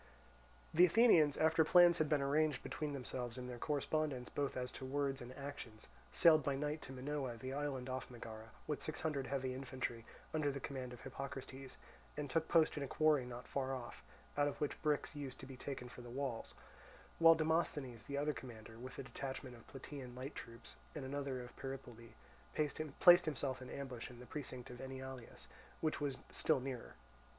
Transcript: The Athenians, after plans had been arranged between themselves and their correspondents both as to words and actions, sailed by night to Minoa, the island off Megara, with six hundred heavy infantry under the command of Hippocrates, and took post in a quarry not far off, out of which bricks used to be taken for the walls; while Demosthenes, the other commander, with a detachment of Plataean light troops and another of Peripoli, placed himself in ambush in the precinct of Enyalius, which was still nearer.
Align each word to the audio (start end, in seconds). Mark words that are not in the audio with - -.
The 0.73 0.83
Athenians, 0.87 1.37
after 1.37 1.63
plans 1.63 1.99
had 1.99 2.09
been 2.09 2.23
arranged 2.23 2.63
between 2.63 2.93
themselves 2.93 3.37
and 3.37 3.47
their 3.47 3.59
correspondents 3.59 4.31
both 4.31 4.57
as 4.57 4.71
to 4.71 4.83
words 4.83 5.21
and 5.21 5.31
actions, 5.37 5.85
sailed 6.11 6.41
by 6.41 6.55
night 6.55 6.81
to 6.81 6.91
Minoa, 6.91 7.37
the 7.37 7.53
island 7.53 7.87
off 7.87 8.09
Megara, 8.09 8.49
with 8.65 8.81
six 8.81 9.01
hundred 9.01 9.27
heavy 9.27 9.53
infantry 9.53 10.03
under 10.33 10.49
the 10.51 10.59
command 10.59 10.91
of 10.91 11.01
Hippocrates, 11.01 11.77
and 12.17 12.27
took 12.31 12.47
post 12.47 12.77
in 12.77 12.81
a 12.81 12.87
quarry 12.87 13.27
not 13.27 13.47
far 13.47 13.75
off, 13.75 14.01
out 14.35 14.47
of 14.47 14.59
which 14.59 14.81
bricks 14.81 15.15
used 15.15 15.39
to 15.41 15.45
be 15.45 15.55
taken 15.55 15.87
for 15.87 16.01
the 16.01 16.09
walls; 16.09 16.55
while 17.19 17.35
Demosthenes, 17.35 18.01
the 18.05 18.17
other 18.17 18.33
commander, 18.33 18.79
with 18.79 18.97
a 18.97 19.03
detachment 19.03 19.55
of 19.55 19.67
Plataean 19.67 20.15
light 20.15 20.33
troops 20.33 20.77
and 20.95 21.05
another 21.05 21.43
of 21.43 21.55
Peripoli, 21.55 22.15
placed 22.55 23.25
himself 23.27 23.61
in 23.61 23.69
ambush 23.69 24.09
in 24.09 24.19
the 24.19 24.25
precinct 24.25 24.71
of 24.71 24.81
Enyalius, 24.81 25.47
which 25.79 26.01
was 26.01 26.17
still 26.31 26.59
nearer. 26.59 26.95